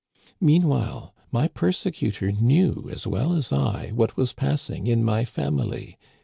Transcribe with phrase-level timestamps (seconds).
[0.51, 5.95] "Meanwhile my persecutor knew as well as I what was passing in my family.